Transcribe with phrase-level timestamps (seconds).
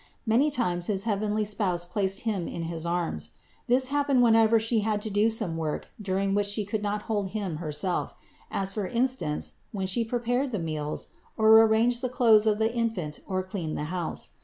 [0.25, 3.33] Many times his heavenly Spouse placed him in his arms.
[3.67, 7.03] This hap pened whenever She had to do some work during which She could not
[7.03, 8.15] hold Him herself;
[8.49, 13.19] as for instance, when She prepared the meals, or arranged the clothes of the Infant
[13.27, 14.31] or cleaned the house.